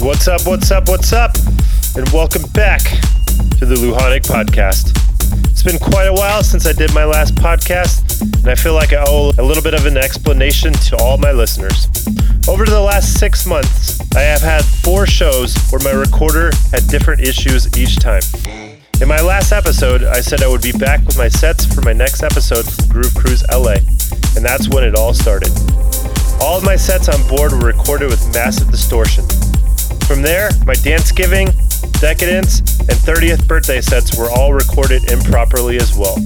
What's 0.00 0.26
up, 0.26 0.46
what's 0.46 0.70
up, 0.70 0.88
what's 0.88 1.12
up? 1.12 1.34
And 1.96 2.08
welcome 2.14 2.48
back 2.52 2.80
to 3.58 3.66
the 3.66 3.74
LuJanic 3.74 4.22
Podcast. 4.22 5.07
It's 5.68 5.78
been 5.78 5.92
quite 5.92 6.06
a 6.06 6.14
while 6.14 6.42
since 6.42 6.66
I 6.66 6.72
did 6.72 6.94
my 6.94 7.04
last 7.04 7.34
podcast, 7.34 8.22
and 8.22 8.48
I 8.48 8.54
feel 8.54 8.72
like 8.72 8.94
I 8.94 9.04
owe 9.06 9.32
a 9.36 9.42
little 9.42 9.62
bit 9.62 9.74
of 9.74 9.84
an 9.84 9.98
explanation 9.98 10.72
to 10.72 10.96
all 10.96 11.18
my 11.18 11.30
listeners. 11.30 11.88
Over 12.48 12.64
the 12.64 12.80
last 12.80 13.20
six 13.20 13.44
months, 13.44 14.00
I 14.16 14.20
have 14.20 14.40
had 14.40 14.64
four 14.64 15.04
shows 15.04 15.54
where 15.68 15.80
my 15.84 15.90
recorder 15.90 16.52
had 16.72 16.88
different 16.88 17.20
issues 17.20 17.76
each 17.76 17.96
time. 17.96 18.22
In 19.02 19.08
my 19.08 19.20
last 19.20 19.52
episode, 19.52 20.04
I 20.04 20.22
said 20.22 20.42
I 20.42 20.48
would 20.48 20.62
be 20.62 20.72
back 20.72 21.04
with 21.04 21.18
my 21.18 21.28
sets 21.28 21.66
for 21.66 21.82
my 21.82 21.92
next 21.92 22.22
episode 22.22 22.64
from 22.64 22.88
Groove 22.88 23.14
Cruise 23.14 23.44
LA, 23.52 23.76
and 24.36 24.42
that's 24.42 24.70
when 24.70 24.84
it 24.84 24.94
all 24.94 25.12
started. 25.12 25.50
All 26.40 26.56
of 26.56 26.64
my 26.64 26.76
sets 26.76 27.10
on 27.10 27.28
board 27.28 27.52
were 27.52 27.58
recorded 27.58 28.08
with 28.08 28.24
massive 28.32 28.70
distortion. 28.70 29.28
From 30.06 30.22
there, 30.22 30.48
my 30.64 30.74
Dance 30.76 31.12
Giving, 31.12 31.52
Decadence, 32.00 32.60
and 32.78 32.96
30th 33.02 33.48
birthday 33.48 33.80
sets 33.80 34.16
were 34.16 34.30
all 34.30 34.52
recorded 34.52 35.10
improperly 35.10 35.78
as 35.78 35.96
well. 35.96 36.16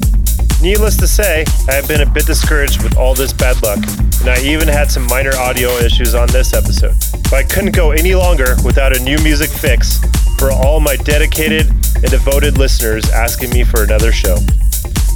Needless 0.60 0.98
to 0.98 1.08
say, 1.08 1.46
I 1.66 1.72
have 1.72 1.88
been 1.88 2.02
a 2.02 2.06
bit 2.06 2.26
discouraged 2.26 2.82
with 2.82 2.96
all 2.96 3.14
this 3.14 3.32
bad 3.32 3.62
luck, 3.62 3.78
and 4.20 4.28
I 4.28 4.38
even 4.42 4.68
had 4.68 4.90
some 4.90 5.06
minor 5.06 5.34
audio 5.34 5.70
issues 5.78 6.14
on 6.14 6.28
this 6.28 6.52
episode. 6.52 6.94
But 7.24 7.32
I 7.32 7.42
couldn't 7.44 7.74
go 7.74 7.92
any 7.92 8.14
longer 8.14 8.54
without 8.62 8.94
a 8.94 9.02
new 9.02 9.16
music 9.24 9.48
fix 9.48 9.98
for 10.38 10.52
all 10.52 10.78
my 10.78 10.96
dedicated 10.96 11.68
and 11.68 12.10
devoted 12.10 12.58
listeners 12.58 13.08
asking 13.10 13.50
me 13.50 13.64
for 13.64 13.82
another 13.82 14.12
show. 14.12 14.36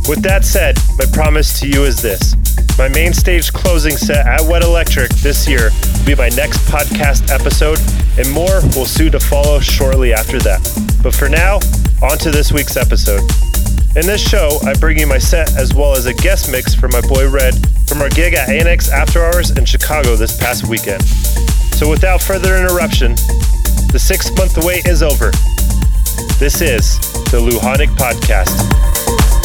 With 0.09 0.23
that 0.23 0.45
said, 0.45 0.79
my 0.99 1.05
promise 1.13 1.59
to 1.59 1.69
you 1.69 1.83
is 1.83 2.01
this. 2.01 2.37
My 2.79 2.89
main 2.89 3.13
stage 3.13 3.53
closing 3.53 3.97
set 3.97 4.25
at 4.25 4.41
Wet 4.49 4.63
Electric 4.63 5.11
this 5.19 5.49
year 5.49 5.71
will 5.99 6.07
be 6.07 6.15
my 6.15 6.29
next 6.31 6.59
podcast 6.71 7.29
episode, 7.29 7.81
and 8.17 8.31
more 8.31 8.63
will 8.77 8.87
soon 8.87 9.11
to 9.13 9.19
follow 9.19 9.59
shortly 9.59 10.13
after 10.13 10.39
that. 10.41 10.63
But 11.03 11.13
for 11.13 11.29
now, 11.29 11.57
on 12.03 12.19
to 12.19 12.31
this 12.31 12.53
week's 12.53 12.77
episode. 12.77 13.21
In 13.97 14.07
this 14.07 14.23
show, 14.23 14.59
I 14.65 14.75
bring 14.75 14.97
you 14.97 15.09
my 15.09 15.19
set 15.19 15.57
as 15.57 15.75
well 15.75 15.97
as 15.97 16.07
a 16.07 16.15
guest 16.15 16.53
mix 16.53 16.73
from 16.73 16.93
my 16.93 17.01
boy 17.01 17.29
Red 17.29 17.55
from 17.89 18.01
our 18.01 18.11
gig 18.11 18.35
at 18.35 18.49
Annex 18.49 18.89
After 18.89 19.25
Hours 19.25 19.51
in 19.59 19.65
Chicago 19.65 20.15
this 20.15 20.37
past 20.37 20.69
weekend. 20.69 21.03
So 21.03 21.91
without 21.91 22.23
further 22.23 22.57
interruption, 22.57 23.17
the 23.91 23.99
six 23.99 24.31
month 24.37 24.57
wait 24.59 24.87
is 24.87 25.03
over. 25.03 25.33
This 26.39 26.61
is 26.61 27.01
the 27.33 27.41
LuJanic 27.43 27.89
Podcast. 27.97 29.36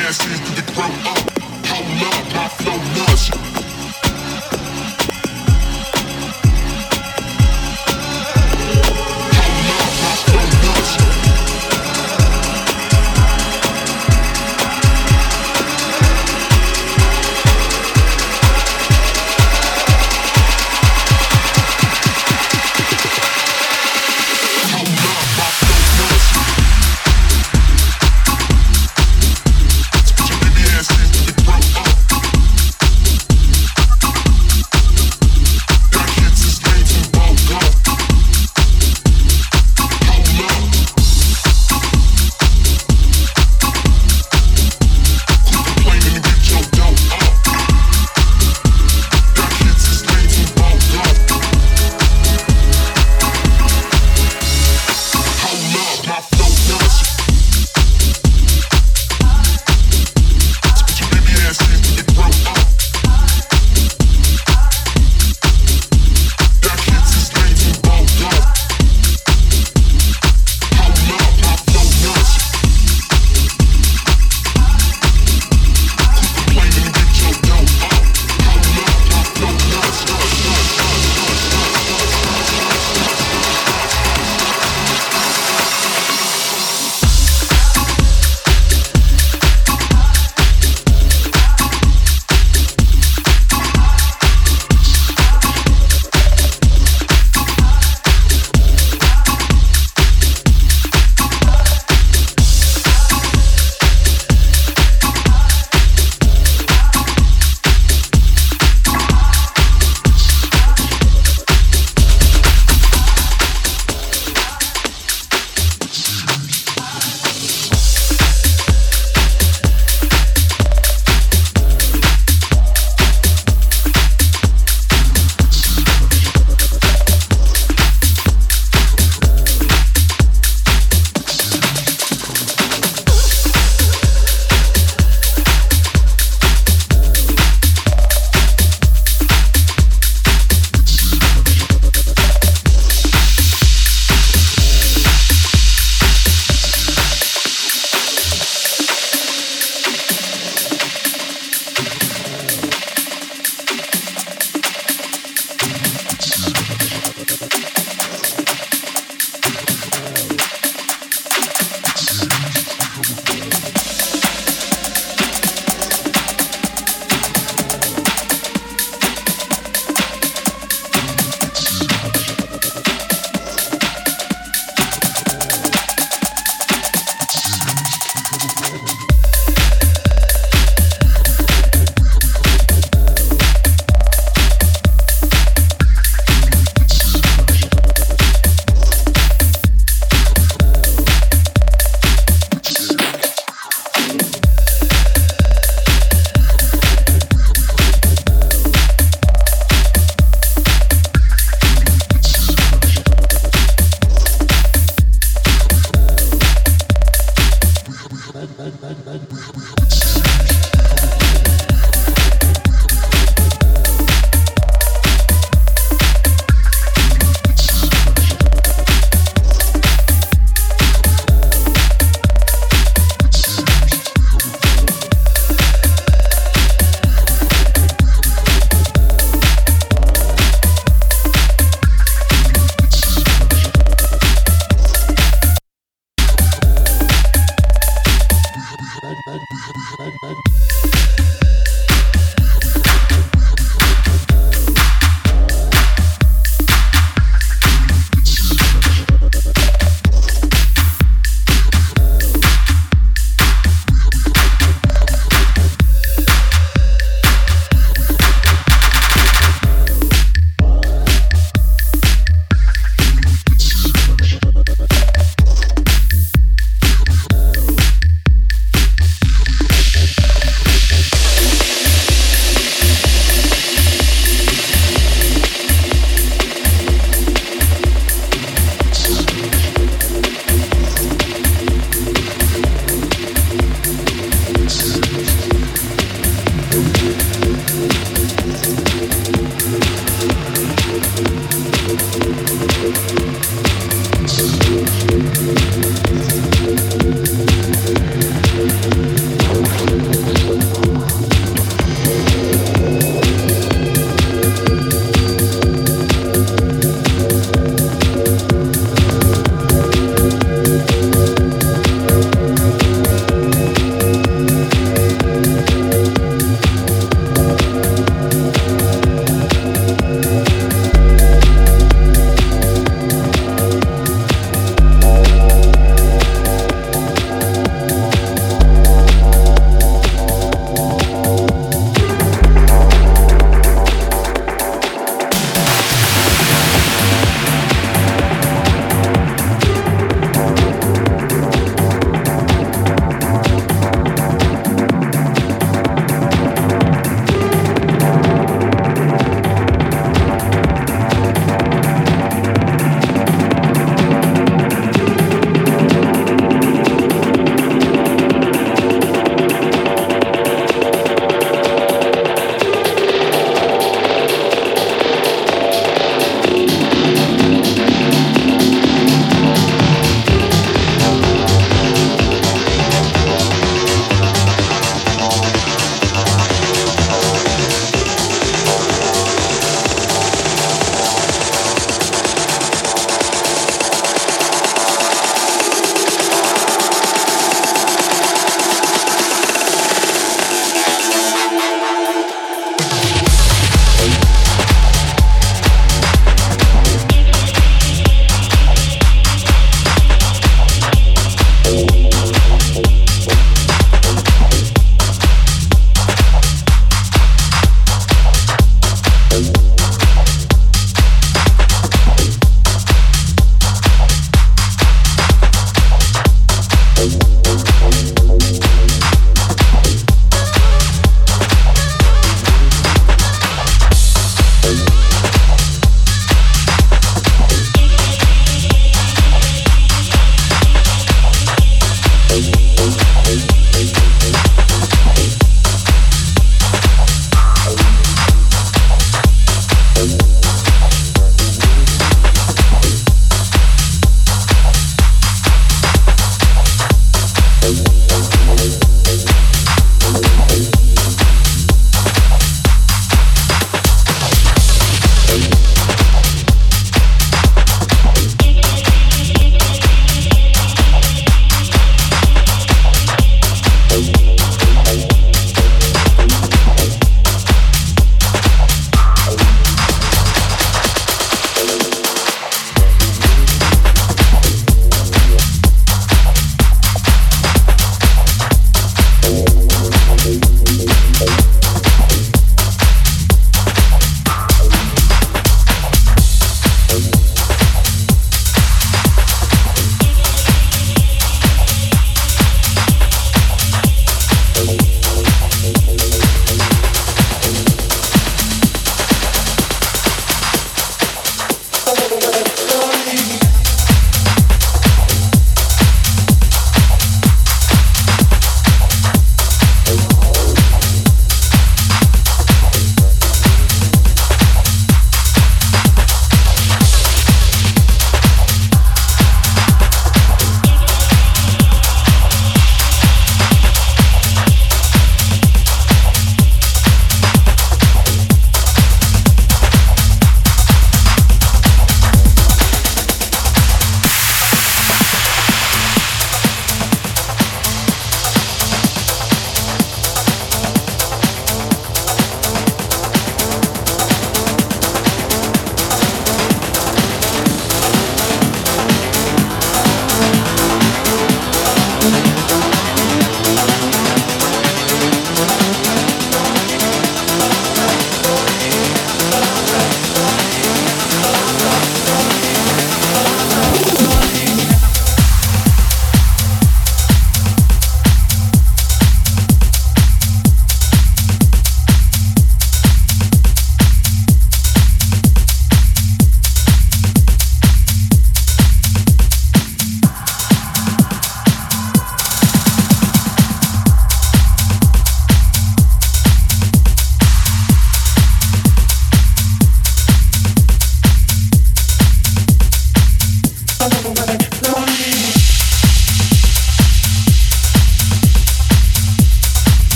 ass 0.00 0.18
to 0.18 0.72
grow 0.72 0.84
up. 1.10 1.31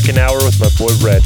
Second 0.00 0.18
hour 0.18 0.38
with 0.38 0.58
my 0.58 0.68
boy 0.76 0.92
Red. 1.06 1.22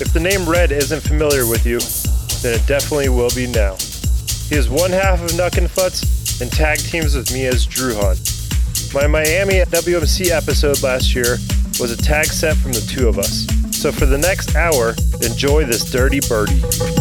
If 0.00 0.12
the 0.12 0.18
name 0.18 0.48
Red 0.48 0.72
isn't 0.72 1.02
familiar 1.02 1.46
with 1.46 1.64
you, 1.64 1.78
then 2.42 2.58
it 2.58 2.66
definitely 2.66 3.10
will 3.10 3.30
be 3.36 3.46
now. 3.46 3.76
He 4.48 4.56
is 4.56 4.68
one 4.68 4.90
half 4.90 5.22
of 5.22 5.30
Nuck 5.38 5.56
and 5.56 5.68
Futz 5.68 6.40
and 6.42 6.50
tag 6.50 6.78
teams 6.78 7.14
with 7.14 7.32
me 7.32 7.46
as 7.46 7.64
Drew 7.64 7.94
Hunt. 7.94 8.18
My 8.92 9.06
Miami 9.06 9.60
WMC 9.60 10.30
episode 10.32 10.82
last 10.82 11.14
year 11.14 11.36
was 11.78 11.92
a 11.92 11.96
tag 11.96 12.26
set 12.26 12.56
from 12.56 12.72
the 12.72 12.80
two 12.80 13.06
of 13.06 13.20
us. 13.20 13.46
So 13.70 13.92
for 13.92 14.06
the 14.06 14.18
next 14.18 14.56
hour, 14.56 14.96
enjoy 15.24 15.64
this 15.64 15.84
dirty 15.84 16.20
birdie. 16.20 16.93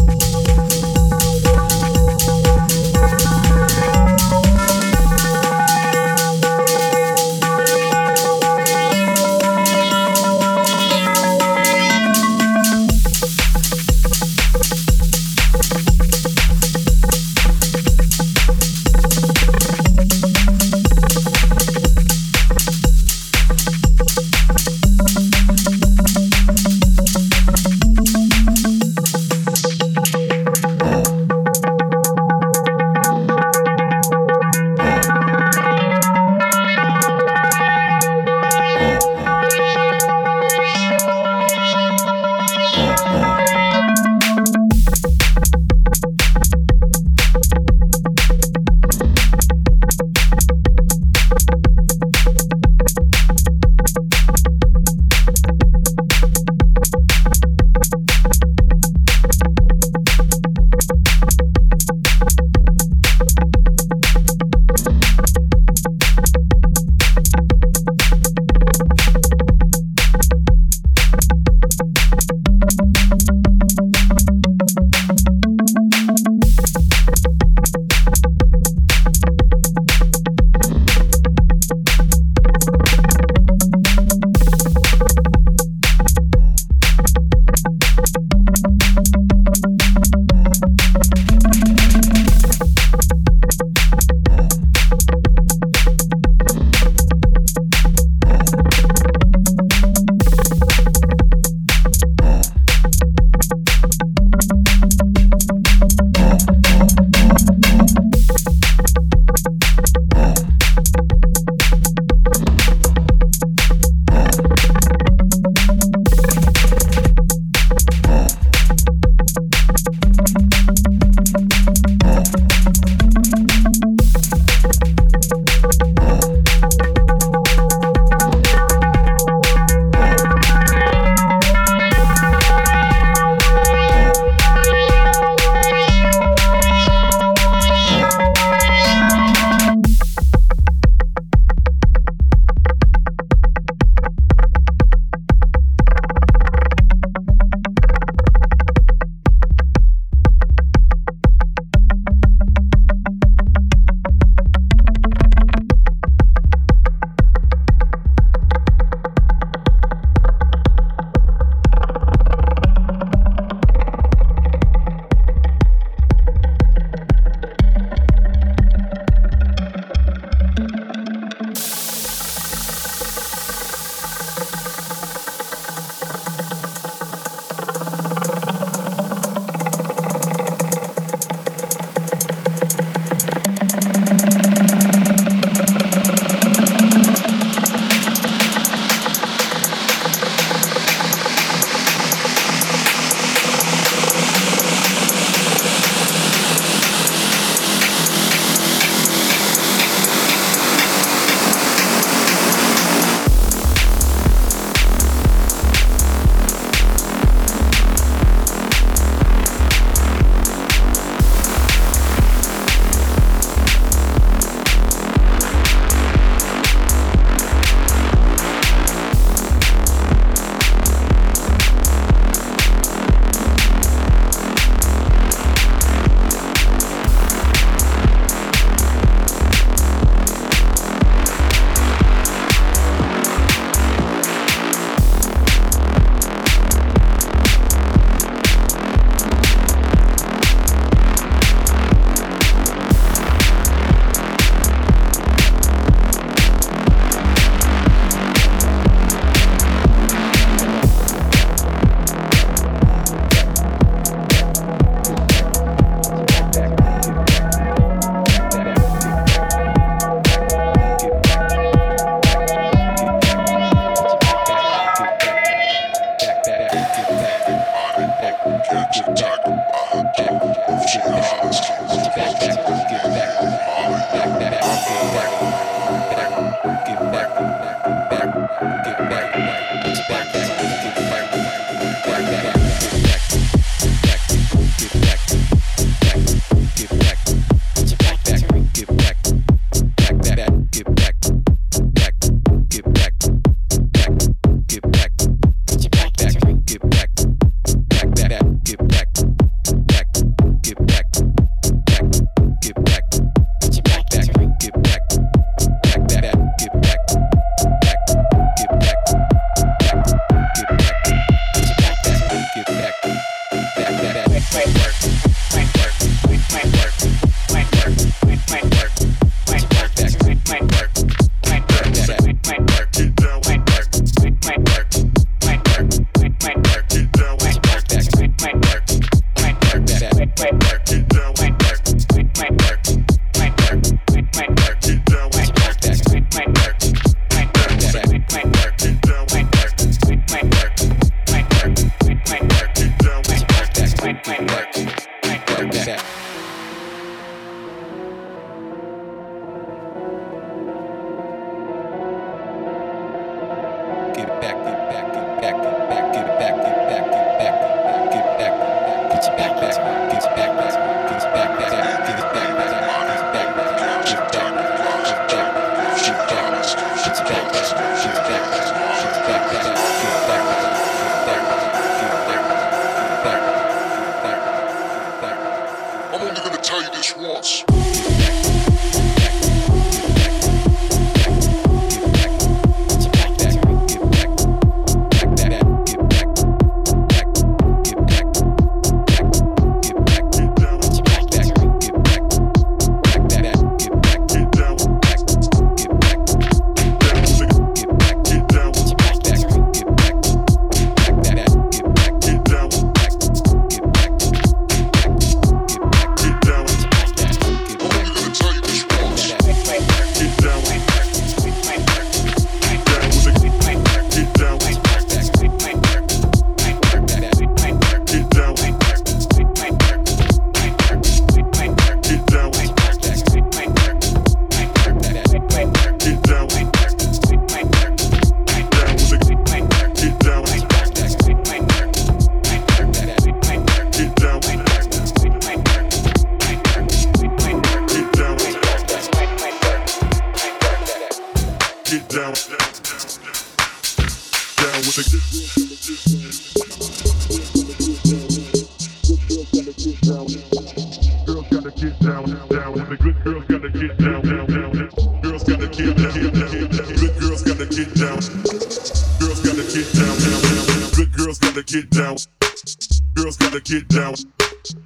Girls 463.14 463.36
gotta 463.36 463.60
get 463.60 463.90
down. 463.90 464.14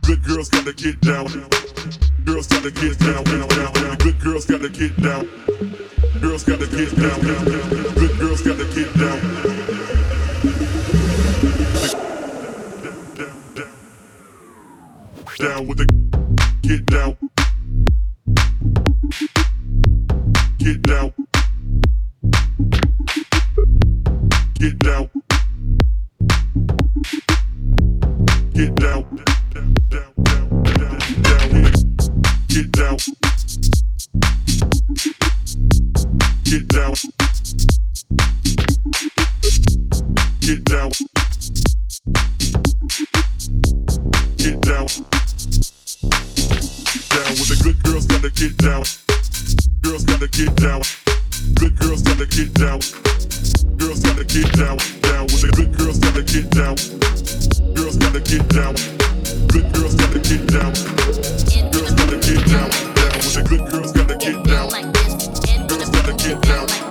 Good 0.02 0.24
girls 0.24 0.50
gotta 0.50 0.74
get 0.74 1.00
down. 1.02 1.28
Girls 2.26 2.48
gotta 2.48 2.72
get 2.72 2.98
down. 2.98 3.24
Good 3.98 4.20
girls 4.20 4.46
gotta 4.46 4.70
get 4.70 5.00
down. 5.00 5.30
Girls 6.20 6.44
gotta 6.44 6.66
get 6.66 6.96
down. 6.96 7.22
Good 7.94 8.20
girls 8.20 8.42
gotta 8.42 8.66
get 8.74 8.92
down. 8.98 9.22
Down 15.38 15.68
with 15.68 15.78
the 15.78 15.86
get 16.64 16.84
down. 16.88 17.16
Get 20.58 20.82
down. 20.82 21.14
Get 24.56 24.80
down. 24.80 25.17
get 28.58 28.74
down, 28.74 29.04
down, 29.54 29.74
down, 29.90 30.14
down, 30.24 30.64
get 32.48 32.72
down, 32.72 32.98
get 36.48 36.68
down, 36.68 36.96
get 40.42 40.64
down, 40.66 40.92
get 44.38 44.62
down, 44.62 44.88
down 47.14 47.30
with 47.38 47.48
the 47.48 47.60
good 47.62 47.84
girls 47.84 48.06
gotta 48.08 48.32
get 48.32 48.58
down, 48.58 48.84
girls 49.84 50.04
gotta 50.04 50.28
get 50.30 50.56
down, 50.56 50.82
good 51.54 51.78
girls 51.78 52.02
gotta 52.02 52.26
get 52.26 52.52
down. 52.56 53.17
Girls 53.78 54.00
gotta 54.00 54.24
get 54.24 54.52
down, 54.54 54.78
down 55.02 55.26
with. 55.26 55.52
Good 55.56 55.78
girls 55.78 56.00
gotta 56.00 56.24
get 56.24 56.50
down. 56.50 56.76
Girls 57.76 57.98
gotta 57.98 58.20
get 58.20 58.48
down. 58.50 58.76
Good 59.48 59.72
girls 59.74 59.96
gotta 59.96 60.20
get 60.20 60.48
down. 60.48 60.74
Girls 61.72 61.94
gotta 61.94 62.18
get 62.18 62.42
down, 62.48 62.70
down 62.96 63.14
with. 63.14 63.50
Good. 63.50 63.70
Girls 63.70 63.92
gotta 63.94 64.16
get 66.18 66.42
down. 66.42 66.87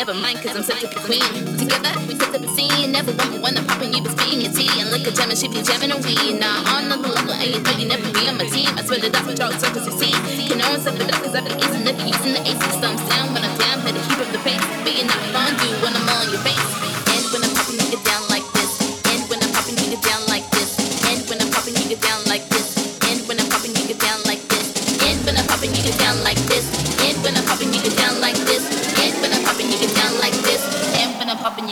Never 0.00 0.16
mind, 0.16 0.40
cause 0.40 0.56
I'm 0.56 0.64
such 0.64 0.80
a 0.80 0.88
queen. 1.04 1.28
Together, 1.60 1.92
we 2.08 2.16
set 2.16 2.32
up 2.32 2.40
a 2.40 2.48
scene. 2.56 2.88
Never 2.88 3.12
want 3.12 3.36
me 3.36 3.38
when 3.38 3.52
I'm 3.52 3.66
popping, 3.68 3.92
you 3.92 4.00
be 4.00 4.08
speaking 4.08 4.40
your 4.40 4.48
tea. 4.48 4.72
And 4.80 4.88
look 4.88 5.04
at 5.04 5.12
jamming, 5.12 5.36
she 5.36 5.44
be 5.44 5.60
jamming 5.60 5.92
a 5.92 5.98
weed. 6.00 6.40
Now, 6.40 6.64
on 6.72 6.88
another 6.88 7.12
level, 7.12 7.36
and 7.36 7.44
you 7.52 7.60
really 7.68 7.84
never 7.84 8.08
be 8.08 8.24
on 8.24 8.40
my 8.40 8.48
team. 8.48 8.72
I 8.80 8.82
swear 8.88 8.96
that 9.04 9.12
that's 9.12 9.28
what 9.28 9.36
y'all 9.36 9.52
circles 9.60 9.84
you 9.84 9.92
see. 10.00 10.14
Can 10.48 10.56
no 10.56 10.72
one 10.72 10.80
set 10.80 10.96
it 10.96 11.04
up, 11.04 11.20
cause 11.20 11.36
I've 11.36 11.44
been 11.44 11.60
easing, 11.60 11.84
never 11.84 12.00
using 12.00 12.32
the 12.32 12.40
AC. 12.40 12.64
Thumbs 12.80 13.04
down 13.12 13.28
when 13.36 13.44
I'm 13.44 13.52
down, 13.60 13.84
better 13.84 14.00
keep 14.08 14.16
up 14.24 14.30
the 14.32 14.40
pace. 14.40 14.64
You're 14.88 15.04
not 15.04 15.20
fun, 15.36 15.52
do 15.60 15.68
when 15.84 15.92
I'm 15.92 16.08
on 16.16 16.32
your 16.32 16.40
face. 16.48 16.72
And 17.12 17.24
when 17.36 17.44
I'm 17.44 17.52
popping, 17.52 17.84
you 17.92 18.00
down 18.00 18.24
like 18.32 18.48
this. 18.56 18.72
And 19.04 19.20
when 19.28 19.38
I'm 19.44 19.52
popping, 19.52 19.76
you 19.84 20.00
down 20.00 20.22
like 20.32 20.48
this. 20.48 20.80
And 21.04 21.20
when 21.28 21.36
I'm 21.44 21.52
popping, 21.52 21.76
you 21.76 22.00
down 22.00 22.24
like 22.24 22.48
this. 22.48 22.72
And 23.04 23.20
when 23.28 23.36
I'm 23.36 23.52
popping, 23.52 23.76
you 23.76 23.84
get 23.84 24.00
down 24.00 24.16
like 24.24 24.40
this. 24.48 24.64
And 25.04 25.20
when 25.28 25.36
I'm 25.36 25.44
popping, 25.44 25.76
you 25.76 25.84
get 25.84 26.00
down 26.00 26.16
like 26.24 26.40
this. 26.48 26.64
And 27.04 27.20
when 27.20 27.36
I'm 27.36 27.44
popping, 27.44 27.68
you 27.68 27.84
get 27.84 27.92
down 28.00 28.09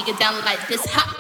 get 0.09 0.19
down 0.19 0.43
like 0.43 0.67
this. 0.69 0.87
Hot 0.87 1.18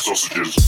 sub, 0.04 0.16
sub, 0.16 0.52
sub, 0.54 0.65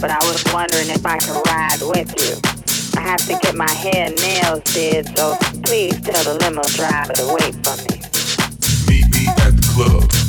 but 0.00 0.10
I 0.10 0.18
was 0.26 0.42
wondering 0.52 0.88
if 0.90 1.04
I 1.04 1.18
could 1.18 1.40
ride 1.46 1.80
with 1.82 2.10
you. 2.22 2.34
I 2.98 3.02
have 3.02 3.20
to 3.26 3.38
get 3.40 3.54
my 3.54 3.70
hair 3.70 4.06
and 4.06 4.16
nails 4.20 4.64
did, 4.72 5.16
so 5.16 5.36
please 5.64 6.00
tell 6.00 6.24
the 6.24 6.38
limo 6.40 6.62
driver 6.74 7.12
to 7.14 7.26
wait 7.38 7.54
for 7.64 7.76
me. 7.86 8.00
Meet 8.88 9.06
me 9.14 9.26
at 9.28 9.56
the 9.56 9.72
club. 9.74 10.19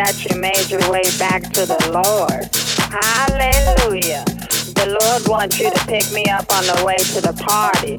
that 0.00 0.24
you 0.24 0.40
made 0.40 0.70
your 0.70 0.80
way 0.90 1.02
back 1.18 1.42
to 1.52 1.66
the 1.66 1.76
Lord. 1.92 2.48
Hallelujah. 2.88 4.24
The 4.72 4.96
Lord 4.98 5.28
wants 5.28 5.60
you 5.60 5.70
to 5.70 5.78
pick 5.86 6.10
me 6.10 6.24
up 6.32 6.50
on 6.54 6.64
the 6.64 6.82
way 6.86 6.96
to 6.96 7.20
the 7.20 7.34
party. 7.34 7.94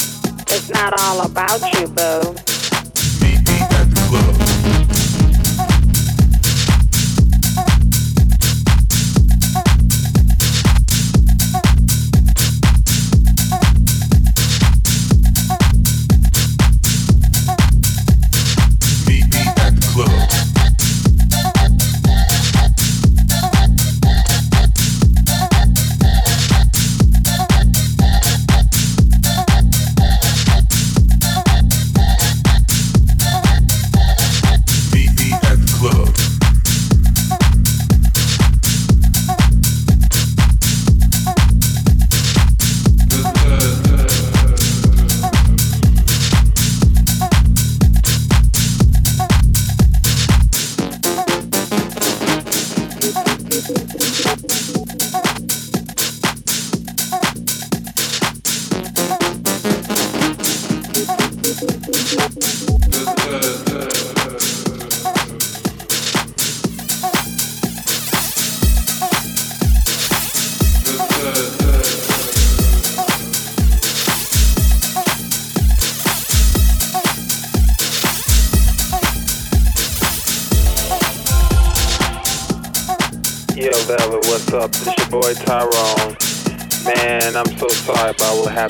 It's 0.50 0.70
not 0.72 1.00
all 1.00 1.24
about 1.24 1.62
you, 1.76 1.88
boo. 1.88 2.51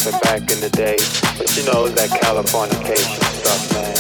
About 0.08 0.14
what 0.14 0.26
happened 0.26 0.42
back 0.42 0.42
in 0.52 0.60
the 0.62 0.70
day. 0.70 0.98
But 1.38 1.50
you 1.58 1.64
know, 1.66 1.86
it's 1.86 1.96
that 1.96 2.10
Californication 2.10 3.22
stuff, 3.42 3.62
man. 3.74 3.94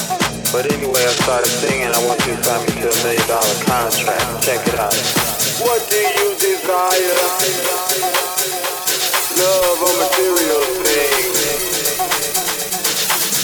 But 0.51 0.71
anyway, 0.71 1.03
I 1.03 1.13
started 1.21 1.49
singing. 1.49 1.87
I 1.87 1.99
want 2.07 2.19
you 2.25 2.35
to 2.35 2.43
sign 2.43 2.61
me 2.65 2.73
to 2.81 2.89
a 2.89 2.97
million 3.05 3.27
dollar 3.27 3.57
contract. 3.65 4.43
Check 4.43 4.61
it 4.67 4.77
out. 4.79 4.95
What 5.61 5.81
do 5.89 6.01
you 6.01 6.33
desire? 6.41 7.17
Love 9.37 9.79
or 9.81 9.95
material 10.01 10.63
things? 10.81 11.37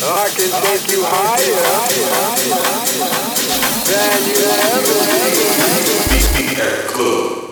I 0.01 0.29
can 0.34 0.51
take 0.65 0.85
you 0.91 1.01
higher 1.05 1.61
than 3.85 4.19
you 4.25 4.41
ever. 4.65 4.97
BBR 6.09 6.88
Club. 6.89 7.46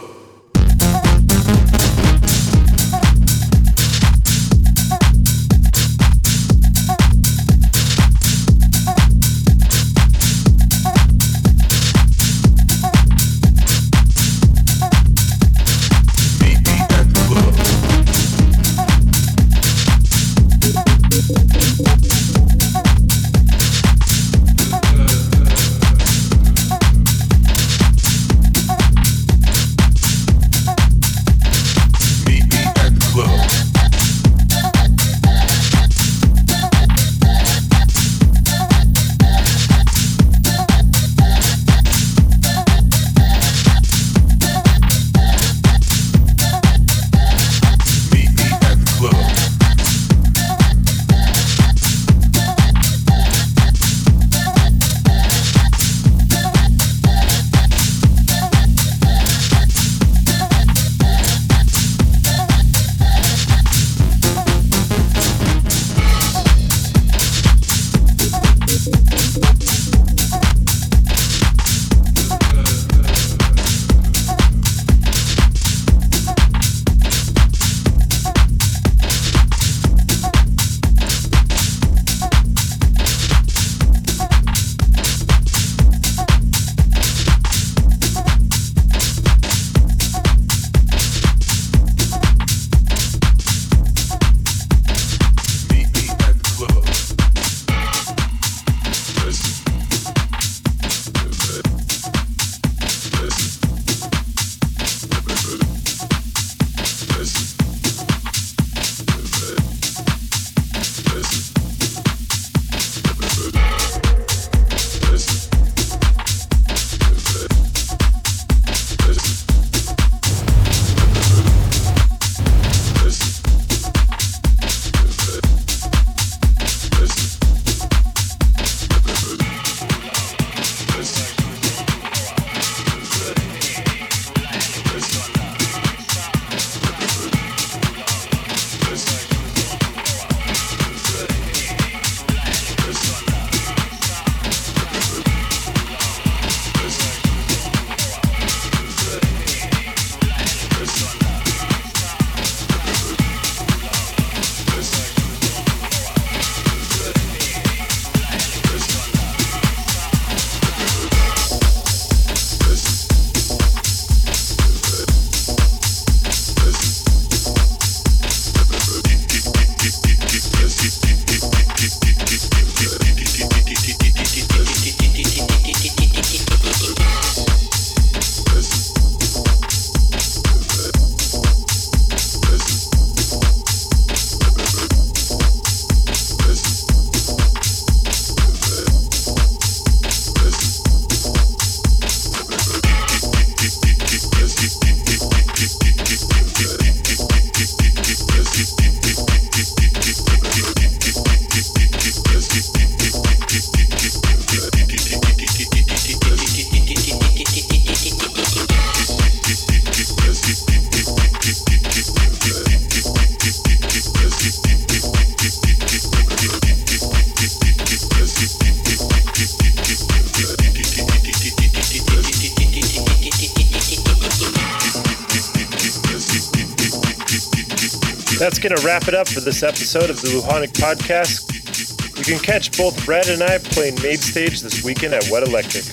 Going 228.66 228.78
to 228.78 228.84
wrap 228.84 229.08
it 229.08 229.14
up 229.14 229.28
for 229.28 229.42
this 229.42 229.62
episode 229.62 230.10
of 230.10 230.20
the 230.24 230.30
LuJanic 230.30 230.74
Podcast. 230.74 232.18
You 232.18 232.24
can 232.24 232.44
catch 232.44 232.76
both 232.76 233.06
Brad 233.06 233.28
and 233.28 233.44
I 233.44 233.60
playing 233.60 233.94
Main 234.02 234.18
Stage 234.18 234.62
this 234.62 234.84
weekend 234.84 235.14
at 235.14 235.24
Wet 235.30 235.48
Electric. 235.48 235.84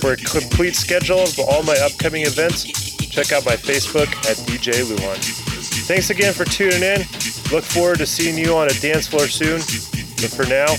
For 0.00 0.12
a 0.12 0.16
complete 0.16 0.76
schedule 0.76 1.18
of 1.18 1.36
all 1.40 1.64
my 1.64 1.74
upcoming 1.82 2.22
events, 2.22 2.62
check 2.62 3.32
out 3.32 3.44
my 3.44 3.56
Facebook 3.56 4.06
at 4.30 4.36
DJ 4.46 4.84
LuJan. 4.84 5.18
Thanks 5.88 6.10
again 6.10 6.32
for 6.32 6.44
tuning 6.44 6.84
in. 6.84 7.00
Look 7.50 7.64
forward 7.64 7.98
to 7.98 8.06
seeing 8.06 8.38
you 8.38 8.54
on 8.54 8.68
a 8.68 8.74
dance 8.74 9.08
floor 9.08 9.26
soon. 9.26 9.58
But 10.22 10.30
for 10.30 10.46
now, 10.46 10.70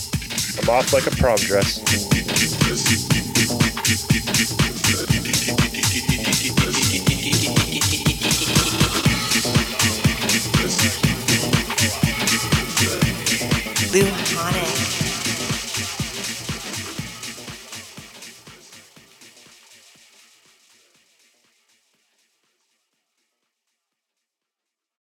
I'm 0.61 0.69
off 0.69 0.93
like 0.93 1.07
a 1.07 1.11
prom 1.11 1.35
dress. 1.39 2.12